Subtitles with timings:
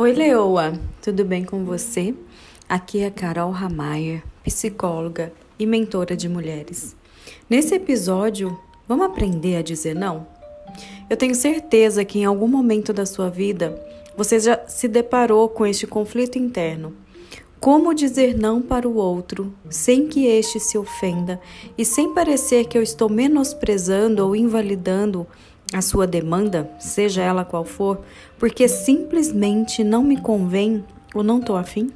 [0.00, 2.14] Oi, Leoa, tudo bem com você?
[2.66, 6.96] Aqui é Carol Ramayer, psicóloga e mentora de mulheres.
[7.50, 8.58] Nesse episódio,
[8.88, 10.26] vamos aprender a dizer não?
[11.10, 13.78] Eu tenho certeza que em algum momento da sua vida
[14.16, 16.94] você já se deparou com este conflito interno.
[17.60, 21.38] Como dizer não para o outro sem que este se ofenda
[21.76, 25.26] e sem parecer que eu estou menosprezando ou invalidando
[25.72, 28.00] a sua demanda, seja ela qual for,
[28.38, 30.84] porque simplesmente não me convém
[31.14, 31.90] ou não estou afim?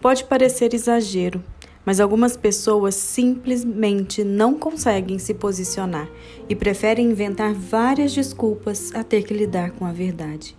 [0.00, 1.42] Pode parecer exagero,
[1.84, 6.08] mas algumas pessoas simplesmente não conseguem se posicionar
[6.48, 10.56] e preferem inventar várias desculpas a ter que lidar com a verdade.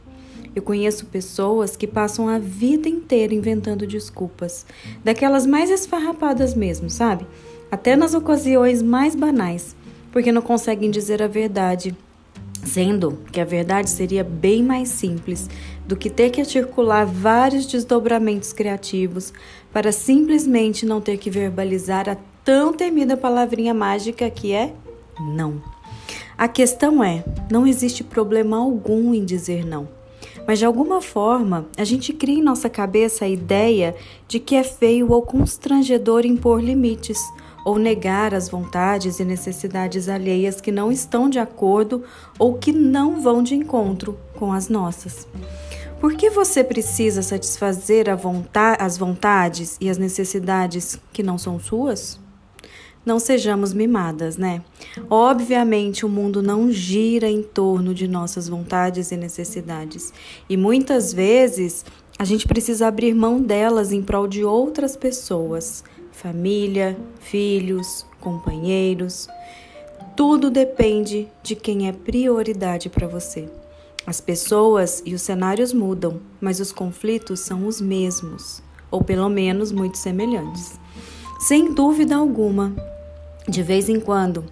[0.53, 4.65] Eu conheço pessoas que passam a vida inteira inventando desculpas,
[5.03, 7.25] daquelas mais esfarrapadas mesmo, sabe?
[7.69, 9.75] Até nas ocasiões mais banais,
[10.11, 11.95] porque não conseguem dizer a verdade
[12.63, 15.49] sendo que a verdade seria bem mais simples
[15.85, 19.33] do que ter que articular vários desdobramentos criativos
[19.73, 24.73] para simplesmente não ter que verbalizar a tão temida palavrinha mágica que é
[25.19, 25.61] não.
[26.37, 29.87] A questão é: não existe problema algum em dizer não.
[30.47, 33.95] Mas de alguma forma, a gente cria em nossa cabeça a ideia
[34.27, 37.19] de que é feio ou constrangedor impor limites
[37.63, 42.03] ou negar as vontades e necessidades alheias que não estão de acordo
[42.37, 45.27] ou que não vão de encontro com as nossas.
[45.99, 48.07] Por que você precisa satisfazer
[48.79, 52.19] as vontades e as necessidades que não são suas?
[53.05, 54.63] Não sejamos mimadas, né?
[55.09, 60.13] Obviamente, o mundo não gira em torno de nossas vontades e necessidades.
[60.49, 61.83] E muitas vezes
[62.17, 69.27] a gente precisa abrir mão delas em prol de outras pessoas, família, filhos, companheiros.
[70.15, 73.49] Tudo depende de quem é prioridade para você.
[74.05, 79.71] As pessoas e os cenários mudam, mas os conflitos são os mesmos, ou pelo menos
[79.71, 80.79] muito semelhantes.
[81.39, 82.75] Sem dúvida alguma,
[83.47, 84.43] de vez em quando,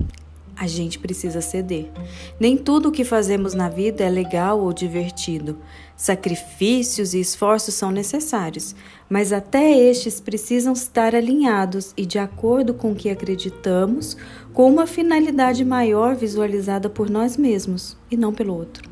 [0.59, 1.90] a gente precisa ceder.
[2.38, 5.58] Nem tudo o que fazemos na vida é legal ou divertido.
[5.96, 8.75] Sacrifícios e esforços são necessários,
[9.09, 14.18] mas até estes precisam estar alinhados e de acordo com o que acreditamos,
[14.53, 18.90] com uma finalidade maior visualizada por nós mesmos e não pelo outro.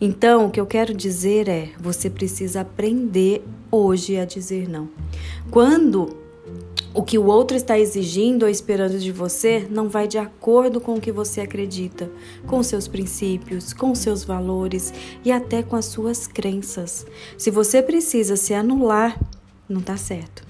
[0.00, 4.88] Então, o que eu quero dizer é: você precisa aprender hoje a dizer não.
[5.50, 6.16] Quando
[6.92, 10.94] o que o outro está exigindo ou esperando de você não vai de acordo com
[10.94, 12.10] o que você acredita,
[12.46, 14.92] com seus princípios, com seus valores
[15.24, 17.06] e até com as suas crenças.
[17.38, 19.18] Se você precisa se anular,
[19.68, 20.44] não está certo,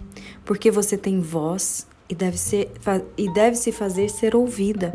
[0.44, 2.70] porque você tem voz e deve, ser,
[3.16, 4.92] e deve se fazer ser ouvida.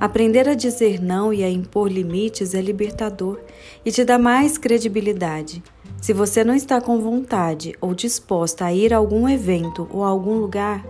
[0.00, 3.38] Aprender a dizer não e a impor limites é libertador
[3.84, 5.62] e te dá mais credibilidade.
[6.00, 10.08] Se você não está com vontade ou disposta a ir a algum evento ou a
[10.08, 10.86] algum lugar,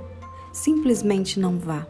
[0.53, 1.87] simplesmente não vá.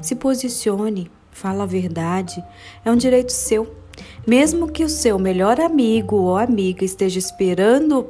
[0.00, 2.42] Se posicione, fala a verdade,
[2.84, 3.74] é um direito seu.
[4.26, 8.08] Mesmo que o seu melhor amigo ou amiga esteja esperando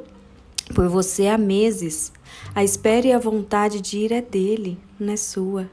[0.75, 2.11] por você há meses,
[2.53, 5.69] a espera e a vontade de ir é dele, não é sua.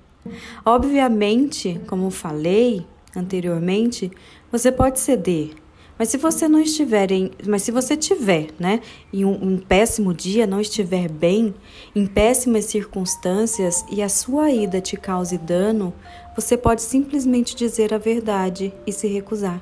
[0.65, 4.11] Obviamente, como falei anteriormente,
[4.51, 5.51] você pode ceder,
[5.99, 8.81] mas se você não estiver em, mas se você tiver, né,
[9.13, 11.55] em um, um, péssimo dia, não estiver bem,
[11.95, 15.93] em péssimas circunstâncias e a sua ida te cause dano,
[16.37, 19.61] você pode simplesmente dizer a verdade e se recusar.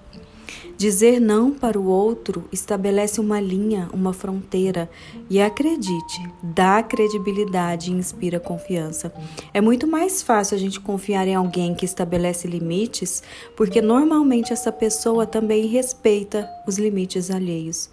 [0.77, 4.91] Dizer não para o outro estabelece uma linha, uma fronteira
[5.31, 9.13] e acredite, dá credibilidade e inspira confiança.
[9.55, 13.23] É muito mais fácil a gente confiar em alguém que estabelece limites,
[13.57, 17.89] porque normalmente essa pessoa também respeita os limites alheios.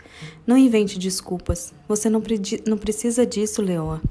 [0.45, 1.73] Não invente desculpas.
[1.87, 2.21] Você não,
[2.67, 4.01] não precisa disso, Leoa.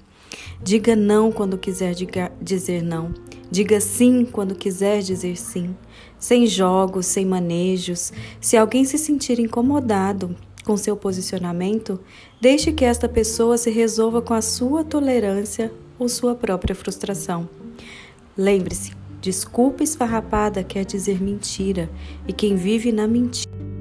[0.62, 1.94] Diga não quando quiser
[2.40, 3.12] dizer não.
[3.52, 5.76] Diga sim quando quiser dizer sim,
[6.18, 8.10] sem jogos, sem manejos.
[8.40, 10.34] Se alguém se sentir incomodado
[10.64, 12.00] com seu posicionamento,
[12.40, 17.46] deixe que esta pessoa se resolva com a sua tolerância ou sua própria frustração.
[18.34, 21.90] Lembre-se, desculpa esfarrapada quer dizer mentira,
[22.26, 23.71] e quem vive na mentira